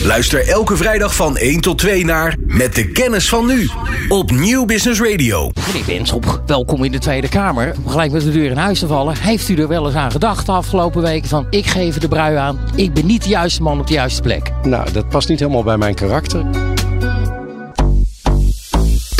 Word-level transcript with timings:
Luister 0.00 0.48
elke 0.48 0.76
vrijdag 0.76 1.14
van 1.14 1.36
1 1.36 1.60
tot 1.60 1.78
2 1.78 2.04
naar 2.04 2.36
Met 2.46 2.74
de 2.74 2.88
kennis 2.88 3.28
van 3.28 3.46
nu. 3.46 3.68
Op 4.08 4.30
Nieuw 4.30 4.64
Business 4.64 5.00
Radio. 5.00 5.50
Meneer 5.66 5.84
Benschop, 5.86 6.42
welkom 6.46 6.84
in 6.84 6.92
de 6.92 6.98
Tweede 6.98 7.28
Kamer. 7.28 7.74
Om 7.84 7.90
gelijk 7.90 8.12
met 8.12 8.22
de 8.22 8.30
deur 8.30 8.50
in 8.50 8.56
huis 8.56 8.78
te 8.78 8.86
vallen. 8.86 9.16
Heeft 9.16 9.48
u 9.48 9.56
er 9.56 9.68
wel 9.68 9.86
eens 9.86 9.94
aan 9.94 10.10
gedacht 10.10 10.46
de 10.46 10.52
afgelopen 10.52 11.02
weken 11.02 11.28
van... 11.28 11.46
ik 11.50 11.66
geef 11.66 11.98
de 11.98 12.08
brui 12.08 12.36
aan, 12.36 12.58
ik 12.74 12.94
ben 12.94 13.06
niet 13.06 13.22
de 13.22 13.28
juiste 13.28 13.62
man 13.62 13.80
op 13.80 13.86
de 13.86 13.94
juiste 13.94 14.22
plek? 14.22 14.52
Nou, 14.62 14.92
dat 14.92 15.08
past 15.08 15.28
niet 15.28 15.38
helemaal 15.38 15.62
bij 15.62 15.76
mijn 15.76 15.94
karakter. 15.94 16.71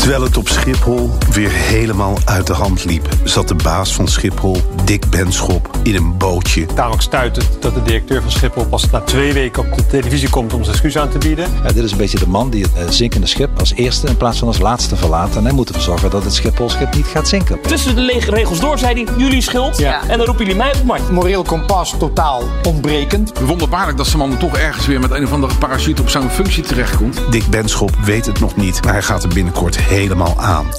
Terwijl 0.03 0.23
het 0.23 0.37
op 0.37 0.47
Schiphol 0.47 1.09
weer 1.31 1.49
helemaal 1.49 2.17
uit 2.25 2.47
de 2.47 2.53
hand 2.53 2.85
liep, 2.85 3.07
zat 3.23 3.47
de 3.47 3.55
baas 3.55 3.93
van 3.93 4.07
Schiphol, 4.07 4.57
Dick 4.83 5.09
Benschop, 5.09 5.69
in 5.83 5.95
een 5.95 6.17
bootje. 6.17 6.65
Daarom 6.75 6.99
stuit 6.99 7.35
het 7.35 7.47
dat 7.59 7.73
de 7.73 7.83
directeur 7.83 8.21
van 8.21 8.31
Schiphol 8.31 8.65
pas 8.65 8.89
na 8.89 9.01
twee 9.01 9.33
weken 9.33 9.71
op 9.71 9.77
de 9.77 9.85
televisie 9.85 10.29
komt 10.29 10.53
om 10.53 10.59
zijn 10.63 10.73
excuus 10.73 10.97
aan 10.97 11.09
te 11.09 11.17
bieden. 11.17 11.47
Ja, 11.63 11.71
dit 11.71 11.83
is 11.83 11.91
een 11.91 11.97
beetje 11.97 12.19
de 12.19 12.27
man 12.27 12.49
die 12.49 12.63
het 12.63 12.73
eh, 12.75 12.89
zinkende 12.89 13.27
schip 13.27 13.59
als 13.59 13.73
eerste 13.73 14.07
in 14.07 14.17
plaats 14.17 14.39
van 14.39 14.47
als 14.47 14.59
laatste 14.59 14.95
verlaat. 14.95 15.35
En 15.35 15.43
hij 15.43 15.53
moet 15.53 15.67
ervoor 15.67 15.83
zorgen 15.83 16.09
dat 16.09 16.23
het 16.23 16.33
Schiphol-schip 16.33 16.95
niet 16.95 17.05
gaat 17.05 17.27
zinken. 17.27 17.61
Tussen 17.61 17.95
de 17.95 18.01
lege 18.01 18.31
regels 18.31 18.59
door 18.59 18.77
zei 18.77 19.03
hij, 19.03 19.15
jullie 19.17 19.41
schuld. 19.41 19.81
En 19.81 20.17
dan 20.17 20.25
roepen 20.25 20.45
jullie 20.45 20.55
mij 20.55 20.67
op 20.67 20.73
het 20.73 20.85
markt. 20.85 21.11
Moreel 21.11 21.43
kompas 21.43 21.95
totaal 21.99 22.43
ontbrekend. 22.63 23.39
Wonderbaarlijk 23.39 23.97
dat 23.97 24.07
ze 24.07 24.17
man 24.17 24.37
toch 24.37 24.57
ergens 24.57 24.85
weer 24.85 24.99
met 24.99 25.11
een 25.11 25.23
of 25.23 25.31
andere 25.31 25.55
parachute 25.55 26.01
op 26.01 26.09
zo'n 26.09 26.29
functie 26.29 26.63
terechtkomt. 26.63 27.21
Dick 27.29 27.47
Benschop 27.47 27.95
weet 28.05 28.25
het 28.25 28.39
nog 28.39 28.55
niet, 28.55 28.83
maar 28.83 28.93
hij 28.93 29.01
gaat 29.01 29.23
er 29.23 29.29
binnenkort 29.29 29.91
helemaal 29.93 30.41
aan. 30.41 30.67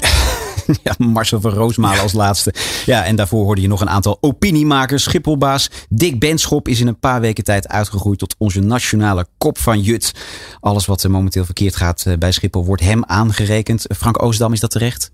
Ja, 0.83 0.95
Marcel 0.99 1.41
van 1.41 1.51
Roosmalen 1.53 2.03
als 2.03 2.13
laatste. 2.13 2.55
Ja, 2.87 3.05
en 3.05 3.17
daarvoor 3.17 3.45
hoorde 3.45 3.61
je 3.61 3.69
nog 3.69 3.81
een 3.81 3.89
aantal 3.89 4.19
opiniemakers. 4.21 5.03
Schipholbaas 5.03 5.71
Dick 5.89 6.19
Benschop 6.19 6.69
is 6.69 6.81
in 6.81 6.87
een 6.87 6.99
paar 6.99 7.21
weken 7.21 7.45
tijd 7.45 7.69
uitgegroeid 7.69 8.19
tot 8.19 8.35
onze 8.39 8.61
nationale 8.61 9.27
kop 9.39 9.59
van 9.59 9.81
Jut. 9.81 10.13
Alles 10.61 10.87
wat 10.87 11.03
er 11.03 11.11
momenteel 11.11 11.45
verkeerd 11.45 11.77
gaat 11.77 12.05
eh, 12.07 12.17
bij 12.19 12.33
Schiphol 12.33 12.65
wordt 12.65 12.83
hem 12.83 13.05
aangerekend. 13.05 13.85
Frank 13.97 14.23
Oostdam, 14.23 14.53
is 14.53 14.61
dat 14.61 14.71
terecht? 14.71 15.11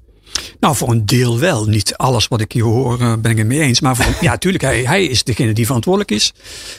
Nou, 0.61 0.77
voor 0.77 0.91
een 0.91 1.07
deel 1.07 1.39
wel. 1.39 1.67
Niet 1.67 1.97
alles 1.97 2.29
wat 2.29 2.41
ik 2.41 2.53
hier 2.53 2.63
hoor 2.63 3.01
eh, 3.01 3.13
ben 3.19 3.31
ik 3.31 3.39
het 3.39 3.47
mee 3.47 3.61
eens. 3.61 3.81
Maar 3.81 3.97
voor, 3.97 4.15
ja, 4.29 4.37
tuurlijk, 4.37 4.65
hij, 4.65 4.83
hij 4.83 5.05
is 5.05 5.25
degene 5.25 5.53
die 5.53 5.67
verantwoordelijk 5.67 6.11
is 6.11 6.33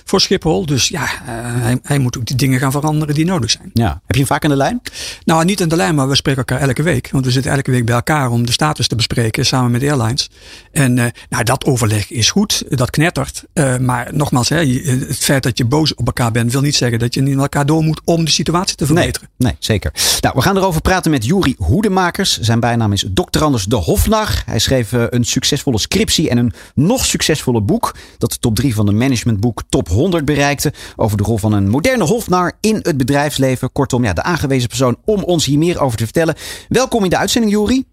voor 0.06 0.22
Schiphol. 0.22 0.66
Dus 0.66 0.88
ja, 0.88 1.04
uh, 1.04 1.10
hij, 1.26 1.80
hij, 1.84 2.00
moet 2.00 2.18
ook 2.18 2.26
die 2.26 2.36
dingen 2.36 2.60
gaan 2.60 2.72
veranderen 2.72 3.16
die 3.16 3.26
nodig 3.26 3.52
zijn. 3.52 3.70
Ja. 3.74 3.88
Heb 3.88 4.02
je 4.08 4.18
hem 4.18 4.26
vaak 4.26 4.44
aan 4.44 4.50
de 4.50 4.56
lijn? 4.56 4.82
Nou, 5.26 5.46
niet 5.46 5.62
aan 5.62 5.70
de 5.70 5.76
lijn, 5.76 5.96
maar 5.96 6.08
we 6.08 6.16
spreken 6.16 6.46
elkaar 6.46 6.68
elke 6.68 6.84
week. 6.84 7.10
Want 7.12 7.26
we 7.26 7.32
zitten 7.32 7.52
elke 7.52 7.72
week 7.72 7.86
bij 7.86 7.96
elkaar 7.96 8.32
om 8.32 8.46
de 8.46 8.52
status 8.52 8.88
te 8.88 8.96
bespreken 8.96 9.46
samen 9.46 9.72
met 9.72 9.82
de 9.82 9.88
airlines. 9.92 10.30
En 10.72 10.98
uh, 10.98 11.06
nou, 11.30 11.44
dat 11.44 11.66
overleg 11.66 12.12
is 12.12 12.32
goed, 12.32 12.64
dat 12.70 12.90
knettert. 12.90 13.44
maar 13.80 14.10
nogmaals, 14.14 14.50
hè, 14.50 14.66
het 14.66 15.18
feit 15.18 15.44
dat 15.44 15.58
je 15.58 15.66
boos 15.66 15.96
op 15.96 16.06
elkaar 16.06 16.32
bent, 16.32 16.52
wil 16.52 16.62
niet 16.62 16.76
zeggen 16.76 17.00
dat 17.00 17.14
je 17.14 17.22
niet 17.22 17.34
met 17.34 17.42
elkaar 17.42 17.66
door 17.66 17.84
moet 17.84 18.02
om 18.04 18.26
de 18.26 18.32
situatie 18.32 18.76
te 18.76 18.86
verbeteren. 18.86 19.30
Nee, 19.38 19.52
nee 19.52 19.58
zeker. 19.60 19.92
Nou, 20.22 20.36
we 20.36 20.42
gaan 20.42 20.58
erover 20.58 20.82
praten 20.82 21.12
met 21.12 21.26
Juri 21.26 21.56
Hoedemakers. 21.58 22.40
Zijn 22.40 22.60
bijnaam 22.60 22.94
is 22.94 23.06
Dr. 23.14 23.41
Anders 23.42 23.66
de 23.66 23.76
Hofnar. 23.76 24.44
Hij 24.46 24.60
schreef 24.60 24.92
een 24.92 25.24
succesvolle 25.24 25.80
scriptie 25.80 26.30
en 26.30 26.38
een 26.38 26.54
nog 26.76 27.06
succesvoller 27.06 27.66
boek. 27.66 27.96
Dat 28.18 28.32
de 28.32 28.38
top 28.40 28.56
3 28.56 28.76
van 28.76 28.86
de 28.86 28.92
managementboek 28.92 29.62
Top 29.70 29.88
100 29.88 30.26
bereikte. 30.26 30.74
Over 30.96 31.18
de 31.18 31.24
rol 31.24 31.38
van 31.38 31.54
een 31.54 31.70
moderne 31.70 32.04
Hofnar 32.04 32.52
in 32.60 32.80
het 32.82 32.98
bedrijfsleven. 32.98 33.72
Kortom, 33.72 34.04
ja, 34.04 34.14
de 34.14 34.24
aangewezen 34.24 34.68
persoon 34.68 34.98
om 35.06 35.24
ons 35.24 35.46
hier 35.46 35.58
meer 35.58 35.82
over 35.82 35.98
te 35.98 36.04
vertellen. 36.04 36.36
Welkom 36.70 37.04
in 37.04 37.10
de 37.10 37.18
uitzending, 37.18 37.54
Juri. 37.54 37.84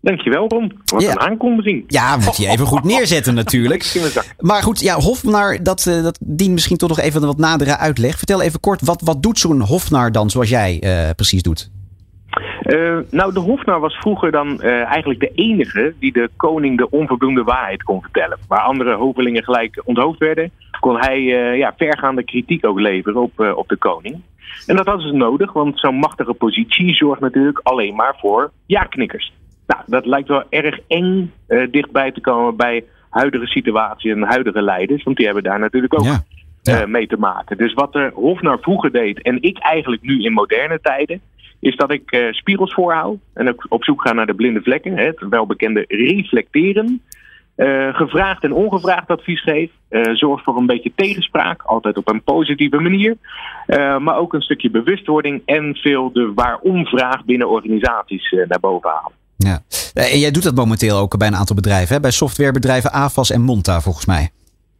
Dankjewel, 0.00 0.48
Ron. 0.48 0.72
Wat 0.84 1.02
ja. 1.02 1.10
een 1.10 1.20
aankondiging. 1.20 1.84
Ja, 1.86 2.16
moet 2.16 2.36
je 2.36 2.48
even 2.48 2.66
goed 2.66 2.84
neerzetten 2.94 3.34
natuurlijk. 3.34 4.12
Maar 4.38 4.62
goed, 4.62 4.80
ja, 4.80 5.00
Hofnar, 5.00 5.62
dat, 5.62 5.86
uh, 5.88 6.02
dat 6.02 6.18
dient 6.20 6.52
misschien 6.52 6.76
toch 6.76 6.88
nog 6.88 7.00
even 7.00 7.20
een 7.20 7.26
wat 7.26 7.38
nadere 7.38 7.76
uitleg. 7.76 8.16
Vertel 8.16 8.42
even 8.42 8.60
kort, 8.60 8.80
wat, 8.80 9.00
wat 9.04 9.22
doet 9.22 9.38
zo'n 9.38 9.60
Hofnar 9.60 10.12
dan 10.12 10.30
zoals 10.30 10.48
jij 10.48 10.80
uh, 10.84 11.10
precies 11.16 11.42
doet? 11.42 11.70
Uh, 12.66 12.98
nou, 13.10 13.32
de 13.32 13.40
Hofnar 13.40 13.80
was 13.80 13.94
vroeger 13.94 14.30
dan 14.30 14.48
uh, 14.48 14.84
eigenlijk 14.84 15.20
de 15.20 15.32
enige 15.34 15.94
die 15.98 16.12
de 16.12 16.30
koning 16.36 16.78
de 16.78 16.90
onvoldoende 16.90 17.42
waarheid 17.42 17.82
kon 17.82 18.02
vertellen. 18.02 18.38
Waar 18.48 18.60
andere 18.60 18.94
hovelingen 18.94 19.44
gelijk 19.44 19.82
onthoofd 19.84 20.18
werden, 20.18 20.50
kon 20.80 20.98
hij 20.98 21.18
uh, 21.18 21.58
ja, 21.58 21.74
vergaande 21.76 22.24
kritiek 22.24 22.66
ook 22.66 22.80
leveren 22.80 23.22
op, 23.22 23.54
op 23.54 23.68
de 23.68 23.76
koning. 23.76 24.20
En 24.66 24.76
dat 24.76 24.86
hadden 24.86 25.08
ze 25.08 25.14
nodig, 25.14 25.52
want 25.52 25.80
zo'n 25.80 25.94
machtige 25.94 26.34
positie 26.34 26.94
zorgt 26.94 27.20
natuurlijk 27.20 27.60
alleen 27.62 27.94
maar 27.94 28.16
voor 28.18 28.50
ja-knikkers. 28.66 29.32
Nou, 29.66 29.82
dat 29.86 30.06
lijkt 30.06 30.28
wel 30.28 30.44
erg 30.50 30.78
eng 30.86 31.32
dichtbij 31.70 32.12
te 32.12 32.20
komen 32.20 32.56
bij 32.56 32.84
huidige 33.10 33.46
situatie 33.46 34.12
en 34.12 34.22
huidige 34.22 34.62
leiders, 34.62 35.02
want 35.02 35.16
die 35.16 35.26
hebben 35.26 35.44
daar 35.44 35.58
natuurlijk 35.58 35.94
ook 35.94 36.04
ja. 36.04 36.24
Ja. 36.62 36.86
mee 36.86 37.06
te 37.06 37.16
maken. 37.16 37.56
Dus 37.56 37.74
wat 37.74 37.92
de 37.92 38.10
Hofnar 38.14 38.58
vroeger 38.60 38.92
deed 38.92 39.22
en 39.22 39.42
ik 39.42 39.58
eigenlijk 39.58 40.02
nu 40.02 40.22
in 40.22 40.32
moderne 40.32 40.78
tijden 40.82 41.20
is 41.64 41.76
dat 41.76 41.92
ik 41.92 42.12
uh, 42.12 42.32
spiegels 42.32 42.74
voorhoud 42.74 43.18
en 43.34 43.48
ook 43.48 43.66
op 43.68 43.84
zoek 43.84 44.02
ga 44.02 44.12
naar 44.12 44.26
de 44.26 44.34
blinde 44.34 44.62
vlekken, 44.62 44.96
het 44.96 45.26
welbekende 45.30 45.84
reflecteren. 45.88 47.02
Uh, 47.56 47.94
gevraagd 47.94 48.42
en 48.44 48.52
ongevraagd 48.52 49.08
advies 49.08 49.42
geef. 49.42 49.70
Uh, 49.90 50.14
zorg 50.14 50.42
voor 50.42 50.56
een 50.56 50.66
beetje 50.66 50.92
tegenspraak, 50.94 51.62
altijd 51.62 51.96
op 51.96 52.08
een 52.08 52.22
positieve 52.22 52.80
manier. 52.80 53.16
maar 53.98 54.16
ook 54.16 54.32
een 54.32 54.42
stukje 54.42 54.70
bewustwording 54.70 55.42
en 55.44 55.74
veel 55.74 56.12
de 56.12 56.32
waarom-vraag 56.34 57.24
binnen 57.24 57.48
organisaties 57.48 58.30
naar 58.30 58.60
boven 58.60 58.90
halen. 58.90 59.12
Ja. 59.36 59.62
En 59.94 60.18
jij 60.18 60.30
doet 60.30 60.42
dat 60.42 60.54
momenteel 60.54 60.98
ook 60.98 61.18
bij 61.18 61.28
een 61.28 61.36
aantal 61.36 61.56
bedrijven, 61.56 61.94
hè? 61.94 62.00
bij 62.00 62.10
softwarebedrijven 62.10 62.92
AVAS 62.92 63.30
en 63.30 63.42
Monta 63.42 63.80
volgens 63.80 64.06
mij. 64.06 64.30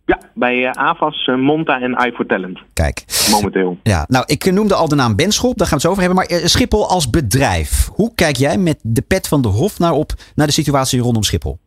Ja, 0.07 0.19
bij 0.35 0.57
uh, 0.57 0.71
AVAS, 0.71 1.27
uh, 1.27 1.37
Monta 1.37 1.81
en 1.81 1.93
iForTalent. 1.93 2.59
Kijk. 2.73 3.05
Momenteel. 3.31 3.79
Ja, 3.83 4.05
nou, 4.09 4.25
ik 4.27 4.53
noemde 4.53 4.75
al 4.75 4.89
de 4.89 4.95
naam 4.95 5.17
Benschop, 5.17 5.59
daar 5.59 5.67
gaan 5.67 5.79
we 5.79 5.89
het 5.89 5.93
over 5.93 6.07
hebben. 6.07 6.27
Maar 6.29 6.49
Schiphol 6.49 6.89
als 6.89 7.11
bedrijf. 7.11 7.89
Hoe 7.95 8.15
kijk 8.15 8.37
jij 8.37 8.59
met 8.59 8.79
de 8.83 9.03
pet 9.03 9.29
van 9.29 9.43
de 9.43 9.49
Hof 9.49 9.79
naar 9.79 9.93
op 9.93 10.13
naar 10.35 10.47
de 10.47 10.53
situatie 10.53 11.01
rondom 11.01 11.23
Schiphol? 11.23 11.59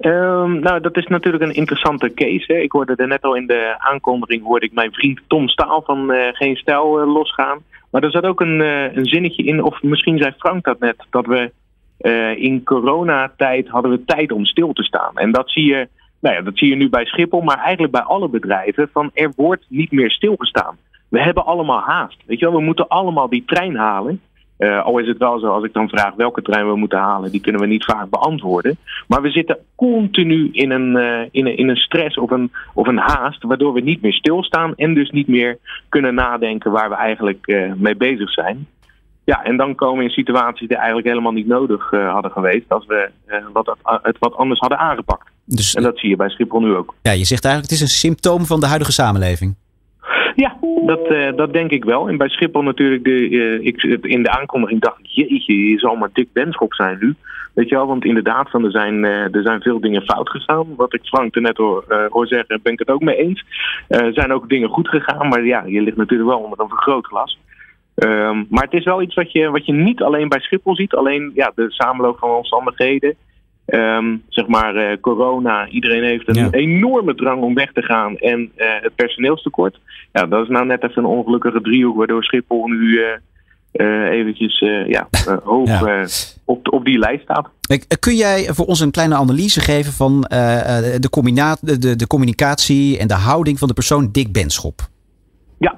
Um, 0.00 0.60
nou, 0.60 0.80
dat 0.80 0.96
is 0.96 1.06
natuurlijk 1.06 1.44
een 1.44 1.54
interessante 1.54 2.14
case. 2.14 2.52
Hè. 2.52 2.58
Ik 2.58 2.72
hoorde 2.72 2.94
er 2.96 3.06
net 3.06 3.22
al 3.22 3.36
in 3.36 3.46
de 3.46 3.74
aankondiging, 3.78 4.44
hoorde 4.44 4.66
ik 4.66 4.72
mijn 4.72 4.92
vriend 4.92 5.20
Tom 5.26 5.48
Staal 5.48 5.82
van 5.84 6.12
Geen 6.32 6.56
Stijl 6.56 7.06
losgaan. 7.06 7.58
Maar 7.90 8.02
er 8.02 8.10
zat 8.10 8.24
ook 8.24 8.40
een, 8.40 8.60
een 8.98 9.06
zinnetje 9.06 9.42
in, 9.42 9.62
of 9.62 9.82
misschien 9.82 10.18
zei 10.18 10.34
Frank 10.38 10.64
dat 10.64 10.78
net, 10.78 10.96
dat 11.10 11.26
we 11.26 11.52
in 12.36 12.64
coronatijd 12.64 13.68
hadden 13.68 13.90
we 13.90 14.04
tijd 14.04 14.32
om 14.32 14.44
stil 14.44 14.72
te 14.72 14.82
staan. 14.82 15.14
En 15.14 15.32
dat 15.32 15.50
zie 15.50 15.64
je 15.64 15.88
nou 16.20 16.34
ja, 16.34 16.42
dat 16.42 16.58
zie 16.58 16.68
je 16.68 16.76
nu 16.76 16.88
bij 16.88 17.04
Schiphol, 17.04 17.40
maar 17.40 17.58
eigenlijk 17.58 17.92
bij 17.92 18.02
alle 18.02 18.28
bedrijven. 18.28 18.88
Van 18.92 19.10
er 19.14 19.32
wordt 19.36 19.64
niet 19.68 19.92
meer 19.92 20.10
stilgestaan. 20.10 20.76
We 21.08 21.22
hebben 21.22 21.44
allemaal 21.44 21.80
haast. 21.80 22.22
Weet 22.26 22.38
je 22.38 22.44
wel, 22.44 22.54
we 22.54 22.64
moeten 22.64 22.88
allemaal 22.88 23.28
die 23.28 23.44
trein 23.46 23.76
halen. 23.76 24.20
Uh, 24.58 24.84
al 24.84 24.98
is 24.98 25.08
het 25.08 25.18
wel 25.18 25.38
zo, 25.38 25.46
als 25.46 25.64
ik 25.64 25.72
dan 25.72 25.88
vraag 25.88 26.14
welke 26.14 26.42
trein 26.42 26.68
we 26.68 26.76
moeten 26.76 26.98
halen, 26.98 27.30
die 27.30 27.40
kunnen 27.40 27.60
we 27.60 27.66
niet 27.66 27.84
vaak 27.84 28.10
beantwoorden. 28.10 28.76
Maar 29.08 29.22
we 29.22 29.30
zitten 29.30 29.58
continu 29.74 30.48
in 30.52 30.70
een, 30.70 30.96
uh, 30.96 31.20
in 31.30 31.46
een, 31.46 31.56
in 31.56 31.68
een 31.68 31.76
stress 31.76 32.16
of 32.18 32.30
een, 32.30 32.52
of 32.74 32.86
een 32.86 32.98
haast, 32.98 33.42
waardoor 33.42 33.72
we 33.72 33.80
niet 33.80 34.02
meer 34.02 34.12
stilstaan 34.12 34.74
en 34.74 34.94
dus 34.94 35.10
niet 35.10 35.28
meer 35.28 35.58
kunnen 35.88 36.14
nadenken 36.14 36.70
waar 36.70 36.88
we 36.88 36.94
eigenlijk 36.94 37.46
uh, 37.46 37.72
mee 37.76 37.96
bezig 37.96 38.30
zijn. 38.30 38.66
Ja, 39.24 39.44
en 39.44 39.56
dan 39.56 39.74
komen 39.74 39.98
we 39.98 40.04
in 40.04 40.10
situaties 40.10 40.68
die 40.68 40.76
eigenlijk 40.76 41.06
helemaal 41.08 41.32
niet 41.32 41.46
nodig 41.46 41.90
hadden 41.90 42.30
geweest 42.30 42.72
als 42.72 42.86
we 42.86 43.10
wat, 43.52 43.76
het 43.82 44.18
wat 44.18 44.34
anders 44.34 44.60
hadden 44.60 44.78
aangepakt. 44.78 45.30
Dus, 45.48 45.74
en 45.74 45.82
dat 45.82 45.98
zie 45.98 46.08
je 46.08 46.16
bij 46.16 46.28
Schiphol 46.28 46.60
nu 46.60 46.74
ook. 46.74 46.94
Ja, 47.02 47.12
je 47.12 47.24
zegt 47.24 47.44
eigenlijk 47.44 47.72
het 47.72 47.82
is 47.82 47.86
een 47.90 47.98
symptoom 47.98 48.46
van 48.46 48.60
de 48.60 48.66
huidige 48.66 48.92
samenleving. 48.92 49.56
Ja, 50.34 50.56
dat, 50.86 51.10
uh, 51.10 51.36
dat 51.36 51.52
denk 51.52 51.70
ik 51.70 51.84
wel. 51.84 52.08
En 52.08 52.16
bij 52.16 52.28
Schiphol 52.28 52.62
natuurlijk, 52.62 53.04
de, 53.04 53.28
uh, 53.28 53.66
ik, 53.66 53.82
in 54.02 54.22
de 54.22 54.30
aankondiging 54.30 54.80
dacht 54.80 54.98
ik, 54.98 55.06
jeetje, 55.06 55.70
je 55.70 55.78
zal 55.78 55.96
maar 55.96 56.08
dik 56.12 56.32
Benschop 56.32 56.74
zijn 56.74 56.98
nu. 57.00 57.14
Weet 57.54 57.68
je 57.68 57.74
wel, 57.74 57.86
want 57.86 58.04
inderdaad, 58.04 58.50
van, 58.50 58.64
er, 58.64 58.70
zijn, 58.70 59.04
uh, 59.04 59.34
er 59.34 59.42
zijn 59.42 59.60
veel 59.60 59.80
dingen 59.80 60.02
fout 60.02 60.30
gegaan. 60.30 60.66
Wat 60.76 60.94
ik 60.94 61.04
Frank 61.04 61.34
er 61.34 61.40
net 61.40 61.56
hoor, 61.56 62.08
hoor 62.08 62.26
zeggen, 62.26 62.60
ben 62.62 62.72
ik 62.72 62.78
het 62.78 62.90
ook 62.90 63.02
mee 63.02 63.16
eens. 63.16 63.44
Er 63.88 64.12
zijn 64.12 64.32
ook 64.32 64.48
dingen 64.48 64.68
goed 64.68 64.88
gegaan, 64.88 65.28
maar 65.28 65.44
ja, 65.44 65.64
je 65.66 65.82
ligt 65.82 65.96
natuurlijk 65.96 66.30
wel 66.30 66.38
onder 66.38 66.60
een 66.60 66.68
vergrootglas. 66.68 67.38
Um, 67.94 68.46
maar 68.50 68.64
het 68.64 68.72
is 68.72 68.84
wel 68.84 69.02
iets 69.02 69.14
wat 69.14 69.32
je, 69.32 69.50
wat 69.50 69.66
je 69.66 69.72
niet 69.72 70.02
alleen 70.02 70.28
bij 70.28 70.40
Schiphol 70.40 70.76
ziet. 70.76 70.94
Alleen 70.94 71.30
ja, 71.34 71.52
de 71.54 71.66
samenloop 71.68 72.18
van 72.18 72.30
omstandigheden. 72.30 73.14
Um, 73.74 74.22
zeg 74.28 74.46
maar 74.46 74.76
uh, 74.76 75.00
corona, 75.00 75.68
iedereen 75.68 76.02
heeft 76.02 76.28
een 76.28 76.34
ja. 76.34 76.50
enorme 76.50 77.14
drang 77.14 77.42
om 77.42 77.54
weg 77.54 77.72
te 77.72 77.82
gaan 77.82 78.16
en 78.16 78.40
uh, 78.40 78.66
het 78.80 78.94
personeelstekort. 78.94 79.78
Ja, 80.12 80.26
dat 80.26 80.42
is 80.42 80.48
nou 80.48 80.66
net 80.66 80.82
even 80.82 81.02
een 81.02 81.08
ongelukkige 81.08 81.60
driehoek 81.60 81.96
waardoor 81.96 82.24
Schiphol 82.24 82.66
nu 82.66 83.00
uh, 83.72 84.10
eventjes 84.10 84.58
ja, 84.96 85.08
hoog 85.44 85.68
ja. 85.68 86.06
op, 86.44 86.72
op 86.72 86.84
die 86.84 86.98
lijst 86.98 87.22
staat. 87.22 87.48
Kun 87.98 88.14
jij 88.14 88.48
voor 88.52 88.66
ons 88.66 88.80
een 88.80 88.90
kleine 88.90 89.14
analyse 89.14 89.60
geven 89.60 89.92
van 89.92 90.20
de, 90.20 90.98
de, 91.60 91.96
de 91.96 92.06
communicatie 92.06 92.98
en 92.98 93.08
de 93.08 93.14
houding 93.14 93.58
van 93.58 93.68
de 93.68 93.74
persoon 93.74 94.08
Dick 94.12 94.32
Benschop? 94.32 94.80
Ja, 95.58 95.74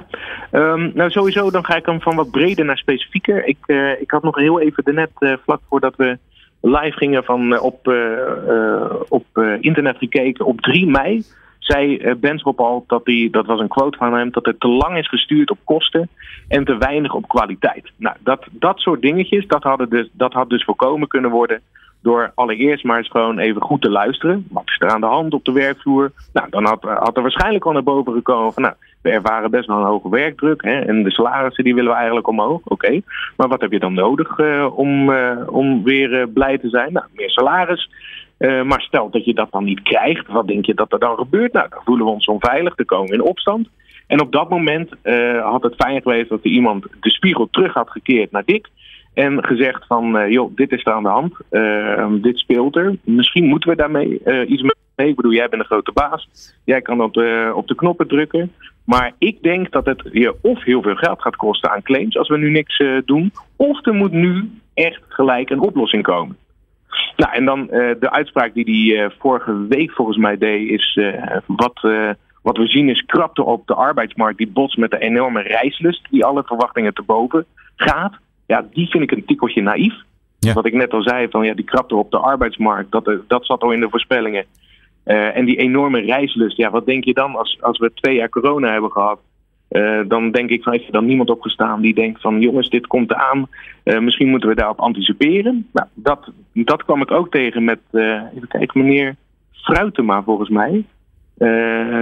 Um, 0.53 0.91
nou, 0.95 1.11
sowieso, 1.11 1.51
dan 1.51 1.65
ga 1.65 1.77
ik 1.77 1.87
hem 1.87 2.01
van 2.01 2.17
wat 2.17 2.31
breder 2.31 2.65
naar 2.65 2.79
specifieker. 2.79 3.47
Ik, 3.47 3.59
ik 4.01 4.11
had 4.11 4.23
nog 4.23 4.37
heel 4.37 4.61
even 4.61 4.85
daarnet, 4.85 5.11
uh, 5.19 5.33
vlak 5.45 5.61
voordat 5.69 5.97
we 5.97 6.19
live 6.61 6.97
gingen, 6.97 7.25
van, 7.25 7.53
uh, 7.53 7.63
op, 7.63 7.95
op 9.09 9.27
internet 9.61 9.97
gekeken. 9.97 10.47
Op 10.47 10.61
3 10.61 10.87
mei 10.87 11.23
zei 11.59 12.15
Benschop 12.15 12.61
al, 12.61 12.85
dat, 12.87 13.05
die, 13.05 13.31
dat 13.31 13.47
was 13.47 13.61
een 13.61 13.69
quote 13.69 13.99
van 13.99 14.15
hem, 14.15 14.31
dat 14.31 14.47
het 14.47 14.61
te 14.61 14.69
lang 14.69 14.99
is 14.99 15.09
gestuurd 15.09 15.51
op 15.51 15.59
kosten 15.65 16.09
en 16.49 16.65
te 16.65 16.77
weinig 16.77 17.15
op 17.15 17.29
kwaliteit. 17.29 17.91
Nou, 17.97 18.17
dat, 18.21 18.47
dat 18.51 18.79
soort 18.79 19.01
dingetjes, 19.03 19.47
dat, 19.47 19.63
hadden 19.63 19.89
dus, 19.89 20.09
dat 20.13 20.33
had 20.33 20.49
dus 20.49 20.65
voorkomen 20.65 21.09
kunnen 21.09 21.31
worden 21.31 21.61
door 22.03 22.33
allereerst 22.35 22.85
maar 22.85 22.99
eens 22.99 23.11
gewoon 23.11 23.39
even 23.39 23.63
goed 23.63 23.83
te 23.83 23.91
luisteren. 23.91 24.47
Wat 24.51 24.63
is 24.67 24.77
er 24.79 24.91
aan 24.91 25.01
de 25.01 25.07
hand 25.07 25.35
op 25.35 25.45
de 25.45 25.53
werkvloer? 25.53 26.13
Nou, 26.33 26.51
dan 26.51 26.65
had, 26.65 26.83
had 26.83 27.17
er 27.17 27.23
waarschijnlijk 27.23 27.65
al 27.65 27.73
naar 27.73 27.83
boven 27.83 28.13
gekomen 28.13 28.53
van, 28.53 28.63
nou, 28.63 28.75
we 29.03 29.11
ervaren 29.11 29.51
best 29.51 29.67
wel 29.67 29.77
een 29.77 29.85
hoge 29.85 30.09
werkdruk. 30.09 30.63
Hè, 30.63 30.81
en 30.81 31.03
de 31.03 31.11
salarissen 31.11 31.65
die 31.65 31.75
willen 31.75 31.91
we 31.91 31.97
eigenlijk 31.97 32.29
omhoog. 32.29 32.61
Oké, 32.65 33.01
maar 33.37 33.49
wat 33.49 33.61
heb 33.61 33.73
je 33.73 33.79
dan 33.79 33.95
nodig 33.95 34.39
uh, 34.39 34.79
om, 34.79 35.11
uh, 35.11 35.37
om 35.47 35.83
weer 35.83 36.13
uh, 36.13 36.25
blij 36.35 36.59
te 36.59 36.69
zijn? 36.69 36.93
Nou, 36.93 37.07
meer 37.13 37.31
salaris. 37.31 37.91
maar 38.39 38.81
stel 38.81 39.11
dat 39.11 39.25
je 39.25 39.35
dat 39.35 39.51
dan 39.51 39.65
niet 39.65 39.83
krijgt, 39.83 40.27
wat 40.27 40.47
denk 40.47 40.67
je 40.67 40.75
dat 40.75 40.93
er 40.93 40.99
dan 40.99 41.17
gebeurt? 41.17 41.53
Nou, 41.53 41.69
dan 41.69 41.81
voelen 41.85 42.07
we 42.07 42.13
ons 42.13 42.27
onveilig, 42.27 42.75
dan 42.75 42.87
komen 42.87 43.13
in 43.13 43.23
opstand. 43.23 43.69
En 44.07 44.21
op 44.21 44.33
dat 44.33 44.49
moment 44.49 44.91
had 45.43 45.63
het 45.63 45.75
fijn 45.75 46.03
geweest 46.03 46.29
dat 46.29 46.45
er 46.45 46.51
iemand 46.51 46.87
de 47.01 47.11
spiegel 47.11 47.49
terug 47.51 47.75
had 47.75 47.91
gekeerd 47.91 48.31
naar 48.31 48.45
Dick. 48.45 48.69
En 49.15 49.45
gezegd 49.45 49.87
van, 49.87 50.31
joh, 50.31 50.57
dit 50.57 50.73
is 50.73 50.85
er 50.85 50.93
aan 50.93 51.03
de 51.03 51.09
hand. 51.09 52.23
dit 52.23 52.39
speelt 52.39 52.77
er. 52.77 52.97
Misschien 53.05 53.45
moeten 53.45 53.71
we 53.71 53.77
daarmee 53.77 54.47
iets 54.47 54.63
mee. 54.63 55.09
Ik 55.09 55.17
bedoel, 55.17 55.33
jij 55.33 55.49
bent 55.49 55.63
een 55.63 55.69
grote 55.69 55.93
baas. 55.93 56.29
Jij 56.65 56.81
kan 56.81 57.03
op 57.03 57.15
de, 57.15 57.53
op 57.55 57.69
de 57.69 57.75
knoppen 57.75 58.09
drukken. 58.09 58.53
Maar 58.91 59.13
ik 59.19 59.43
denk 59.43 59.71
dat 59.71 59.87
het 59.87 60.03
je 60.13 60.35
of 60.43 60.65
heel 60.65 60.83
veel 60.83 60.95
geld 60.95 61.23
gaat 61.23 61.37
kosten 61.37 61.71
aan 61.71 61.83
claims 61.83 62.17
als 62.17 62.29
we 62.29 62.39
nu 62.39 62.51
niks 62.51 62.79
uh, 62.79 63.01
doen, 63.05 63.33
of 63.57 63.87
er 63.87 63.95
moet 63.95 64.13
nu 64.13 64.51
echt 64.75 65.03
gelijk 65.09 65.51
een 65.51 65.61
oplossing 65.61 66.03
komen. 66.03 66.37
Nou, 67.17 67.33
en 67.33 67.45
dan 67.45 67.61
uh, 67.61 67.69
de 68.01 68.11
uitspraak 68.11 68.55
die 68.55 68.65
hij 68.65 69.05
uh, 69.05 69.11
vorige 69.19 69.67
week 69.69 69.91
volgens 69.91 70.17
mij 70.17 70.39
deed, 70.39 70.71
is 70.71 70.99
wat, 71.47 71.81
wat 72.43 72.57
we 72.57 72.67
zien 72.67 72.89
is 72.89 73.05
krapte 73.05 73.43
op 73.43 73.67
de 73.67 73.75
arbeidsmarkt 73.75 74.39
die 74.39 74.51
botst 74.51 74.77
met 74.77 74.91
de 74.91 74.99
enorme 74.99 75.43
reislust 75.43 76.07
die 76.11 76.25
alle 76.25 76.43
verwachtingen 76.45 76.95
te 76.95 77.03
boven 77.03 77.45
gaat. 77.77 78.15
Ja, 78.47 78.67
die 78.73 78.89
vind 78.89 79.03
ik 79.03 79.11
een 79.11 79.25
tikkeltje 79.25 79.63
naïef. 79.63 79.95
Ja. 80.39 80.53
Wat 80.53 80.67
ik 80.67 80.75
net 80.75 80.93
al 80.93 81.03
zei, 81.03 81.29
van 81.29 81.45
ja, 81.45 81.55
die 81.55 81.65
krapte 81.65 81.97
op 81.97 82.11
de 82.11 82.19
arbeidsmarkt, 82.19 82.91
dat, 82.91 83.11
dat 83.27 83.47
zat 83.47 83.63
al 83.63 83.73
in 83.73 83.81
de 83.81 83.91
voorspellingen. 83.91 84.45
Uh, 85.11 85.37
en 85.37 85.45
die 85.45 85.57
enorme 85.57 86.01
reislust, 86.01 86.57
ja, 86.57 86.71
wat 86.71 86.87
denk 86.87 87.05
je 87.05 87.15
dan 87.15 87.37
als, 87.37 87.59
als 87.61 87.79
we 87.79 87.91
twee 87.95 88.15
jaar 88.15 88.29
corona 88.29 88.73
hebben 88.73 88.91
gehad? 88.91 89.21
Uh, 89.71 90.01
dan 90.09 90.31
denk 90.31 90.51
ik 90.51 90.63
van, 90.63 90.73
heeft 90.73 90.87
er 90.87 90.93
dan 90.93 91.05
niemand 91.05 91.31
opgestaan 91.31 91.81
die 91.81 91.95
denkt 91.95 92.21
van, 92.21 92.41
jongens, 92.41 92.69
dit 92.69 92.87
komt 92.87 93.11
eraan. 93.11 93.49
Uh, 93.85 93.99
misschien 93.99 94.29
moeten 94.29 94.49
we 94.49 94.55
daarop 94.55 94.81
anticiperen. 94.81 95.69
Nou, 95.73 95.87
dat, 95.95 96.31
dat 96.53 96.85
kwam 96.85 97.03
ik 97.03 97.11
ook 97.11 97.31
tegen 97.31 97.65
met, 97.65 97.79
even 97.93 98.49
kijken, 98.49 98.81
meneer 98.81 99.17
Fruitema 99.53 100.23
volgens 100.23 100.49
mij. 100.49 100.85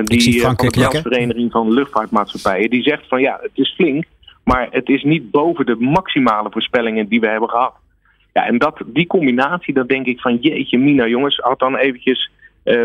die 0.03 0.41
van 0.41 0.55
de 0.57 1.01
Vereniging 1.03 1.51
van 1.51 1.73
Luchtvaartmaatschappijen. 1.73 2.71
Die 2.71 2.83
zegt 2.83 3.09
van, 3.09 3.21
ja, 3.21 3.39
het 3.43 3.51
is 3.55 3.75
flink, 3.75 4.05
maar 4.45 4.69
het 4.71 4.89
is 4.89 5.03
niet 5.03 5.31
boven 5.31 5.67
de 5.67 5.77
maximale 5.77 6.51
voorspellingen 6.51 7.09
die 7.09 7.21
we 7.21 7.29
hebben 7.29 7.49
gehad. 7.49 7.75
Ja, 8.33 8.47
en 8.47 8.59
dat, 8.59 8.83
die 8.87 9.07
combinatie, 9.07 9.75
dat 9.75 9.89
denk 9.89 10.07
ik 10.07 10.21
van, 10.21 10.37
jeetje 10.37 10.79
mina, 10.79 11.07
jongens, 11.07 11.37
had 11.37 11.59
dan 11.59 11.77
eventjes 11.77 12.31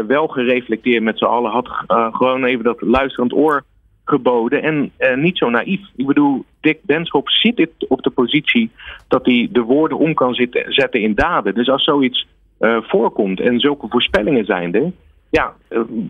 wel 0.08 0.28
gereflecteerd 0.28 1.04
met 1.04 1.18
z'n 1.18 1.26
allen. 1.26 1.52
Had 1.52 1.68
uh, 1.68 2.16
gewoon 2.16 2.44
even 2.44 2.64
dat 2.64 2.82
luisterend 2.82 3.34
oor 3.34 3.64
geboden. 4.06 4.64
En 4.64 4.92
uh, 5.00 5.16
niet 5.16 5.38
zo 5.38 5.50
naïef. 5.50 5.82
Ik 5.96 6.06
bedoel, 6.06 6.46
Dick 6.62 6.80
Benschop 6.84 7.30
zit 7.30 7.68
op 7.88 8.02
de 8.02 8.10
positie 8.10 8.72
dat 9.08 9.26
hij 9.26 9.50
de 9.52 9.62
woorden 9.62 9.98
om 9.98 10.14
kan 10.14 10.34
zitten, 10.34 10.74
zetten 10.74 11.02
in 11.02 11.16
daden. 11.16 11.54
Dus 11.54 11.70
als 11.70 11.84
zoiets 11.84 12.28
voorkomt 12.82 13.40
en 13.40 13.60
zulke 13.60 13.88
voorspellingen 13.90 14.46
zijn 14.46 14.76
er. 14.76 14.92
Ja, 15.30 15.54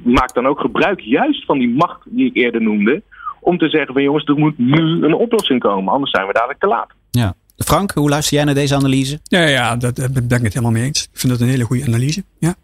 maak 0.04 0.34
dan 0.34 0.48
ook 0.48 0.60
gebruik 0.60 1.00
juist 1.00 1.46
van 1.46 1.58
die 1.58 1.70
macht 1.70 2.02
die 2.06 2.26
ik 2.26 2.36
eerder 2.36 2.62
noemde. 2.62 3.02
Om 3.40 3.58
te 3.58 3.70
zeggen 3.70 3.94
van 3.94 4.04
jongens, 4.04 4.26
er 4.26 4.38
moet 4.38 4.58
nu 4.58 5.04
een 5.04 5.14
oplossing 5.14 5.60
komen. 5.60 5.94
Anders 5.94 6.12
zijn 6.12 6.28
we 6.28 6.34
dadelijk 6.34 6.60
te 6.60 6.68
laat. 6.68 6.92
Ja. 7.12 7.34
Frank, 7.58 7.92
hoe 7.92 8.10
luister 8.10 8.36
jij 8.36 8.46
naar 8.46 8.54
deze 8.54 8.76
analyse? 8.76 9.20
Ja, 9.24 9.48
ja 9.48 9.76
dat, 9.76 9.96
daar 9.96 10.12
ben 10.12 10.38
ik 10.38 10.44
het 10.44 10.54
helemaal 10.54 10.72
mee 10.72 10.84
eens. 10.84 11.04
Ik 11.04 11.20
vind 11.20 11.32
dat 11.32 11.42
een 11.42 11.48
hele 11.48 11.64
goede 11.64 11.86
analyse. 11.86 12.24
Ja. 12.40 12.56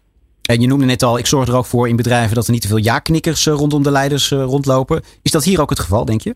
En 0.50 0.60
je 0.60 0.66
noemde 0.66 0.84
net 0.84 1.02
al, 1.02 1.18
ik 1.18 1.26
zorg 1.26 1.48
er 1.48 1.56
ook 1.56 1.66
voor 1.66 1.88
in 1.88 1.96
bedrijven 1.96 2.34
dat 2.34 2.46
er 2.46 2.52
niet 2.52 2.62
te 2.62 2.68
veel 2.68 2.76
ja-knikkers 2.76 3.46
rondom 3.46 3.82
de 3.82 3.90
leiders 3.90 4.30
rondlopen. 4.30 5.02
Is 5.22 5.30
dat 5.30 5.44
hier 5.44 5.60
ook 5.60 5.70
het 5.70 5.80
geval, 5.80 6.04
denk 6.04 6.20
je? 6.20 6.34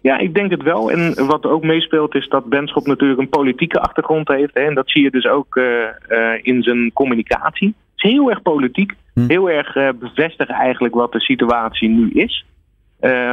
Ja, 0.00 0.18
ik 0.18 0.34
denk 0.34 0.50
het 0.50 0.62
wel. 0.62 0.90
En 0.90 1.26
wat 1.26 1.46
ook 1.46 1.62
meespeelt 1.62 2.14
is 2.14 2.28
dat 2.28 2.44
Benschop 2.44 2.86
natuurlijk 2.86 3.20
een 3.20 3.28
politieke 3.28 3.80
achtergrond 3.80 4.28
heeft. 4.28 4.54
Hè, 4.54 4.60
en 4.60 4.74
dat 4.74 4.90
zie 4.90 5.02
je 5.02 5.10
dus 5.10 5.26
ook 5.26 5.56
uh, 5.56 5.64
uh, 6.08 6.18
in 6.42 6.62
zijn 6.62 6.92
communicatie. 6.92 7.66
Het 7.66 8.04
is 8.04 8.10
heel 8.10 8.30
erg 8.30 8.42
politiek. 8.42 8.92
Hm. 9.14 9.26
Heel 9.26 9.50
erg 9.50 9.76
uh, 9.76 9.88
bevestigen 9.98 10.54
eigenlijk 10.54 10.94
wat 10.94 11.12
de 11.12 11.20
situatie 11.20 11.88
nu 11.88 12.10
is. 12.10 12.44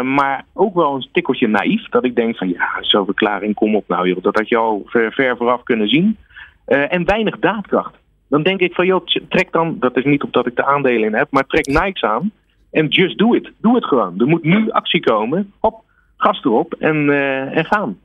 maar 0.04 0.46
ook 0.54 0.76
wel 0.76 0.96
een 0.96 1.08
tikkeltje 1.12 1.48
naïef. 1.48 1.90
Dat 1.90 2.06
ik 2.06 2.16
denk 2.16 2.38
van 2.38 2.50
ja, 2.50 2.68
zo'n 2.82 3.06
verklaring, 3.06 3.56
kom 3.56 3.76
op 3.76 3.88
nou 3.88 4.08
joh. 4.08 4.24
Dat 4.24 4.36
had 4.36 4.50
je 4.50 4.58
al 4.58 4.82
ver, 4.86 5.14
ver 5.14 5.38
vooraf 5.38 5.64
kunnen 5.64 5.88
zien. 5.88 6.18
en 6.66 7.06
weinig 7.06 7.40
daadkracht. 7.40 8.02
Dan 8.34 8.44
denk 8.44 8.60
ik 8.60 8.74
van, 8.74 8.86
joh, 8.86 9.06
trek 9.30 9.52
dan, 9.52 9.76
dat 9.80 9.98
is 9.98 10.04
niet 10.04 10.24
omdat 10.24 10.48
ik 10.48 10.56
de 10.56 10.66
aandelen 10.66 11.04
in 11.04 11.14
heb, 11.14 11.28
maar 11.32 11.46
trek 11.46 11.68
Nikes 11.68 12.04
aan 12.04 12.32
en 12.72 12.88
just 12.88 13.18
do 13.18 13.34
it. 13.34 13.52
Doe 13.62 13.76
het 13.76 13.86
gewoon. 13.86 14.20
Er 14.20 14.28
moet 14.28 14.44
nu 14.44 14.72
actie 14.72 15.00
komen. 15.00 15.54
Hop, 15.60 15.84
gas 16.18 16.44
erop 16.44 16.74
en, 16.74 16.96
uh, 16.96 17.58
en 17.58 17.66
gaan. 17.66 17.98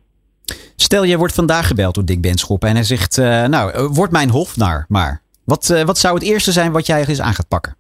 Stel, 0.77 1.05
je 1.05 1.17
wordt 1.17 1.35
vandaag 1.35 1.67
gebeld 1.67 1.95
door 1.95 2.05
Dick 2.05 2.21
Benschop 2.21 2.65
en 2.65 2.75
hij 2.75 2.83
zegt, 2.83 3.19
uh, 3.19 3.45
nou, 3.47 3.73
eh, 3.73 3.87
word 3.91 4.11
mijn 4.11 4.31
hofnaar 4.31 4.85
maar. 4.89 5.23
Wat, 5.45 5.83
wat 5.85 5.99
zou 5.99 6.15
het 6.15 6.23
eerste 6.23 6.53
zijn 6.53 6.73
wat 6.73 6.87
jij 6.87 7.07
eens 7.07 7.21
aan 7.21 7.35
gaat 7.35 7.49
pakken? 7.49 7.77